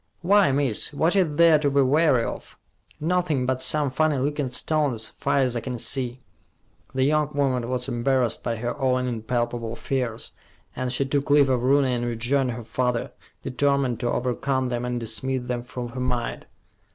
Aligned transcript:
"Why, 0.23 0.51
miss, 0.51 0.93
what 0.95 1.15
is 1.15 1.35
there 1.35 1.59
to 1.59 1.69
be 1.69 1.81
wary 1.83 2.23
of? 2.23 2.57
Nothin' 2.99 3.45
but 3.45 3.61
some 3.61 3.91
funny 3.91 4.17
lookin' 4.17 4.49
stones, 4.49 5.09
far 5.09 5.37
as 5.37 5.55
I 5.55 5.59
can 5.59 5.77
see." 5.77 6.17
The 6.95 7.03
young 7.03 7.29
woman 7.35 7.69
was 7.69 7.87
embarrassed 7.87 8.41
by 8.41 8.55
her 8.55 8.75
own 8.79 9.07
impalpable 9.07 9.75
fears, 9.75 10.31
and 10.75 10.91
she 10.91 11.05
took 11.05 11.29
leave 11.29 11.49
of 11.49 11.61
Rooney 11.61 11.93
and 11.93 12.03
rejoined 12.05 12.53
her 12.53 12.63
father, 12.63 13.11
determined 13.43 13.99
to 13.99 14.09
overcome 14.09 14.69
them 14.69 14.85
and 14.85 14.99
dismiss 14.99 15.43
them 15.47 15.61
from 15.61 15.89
her 15.89 15.99
mind. 15.99 16.47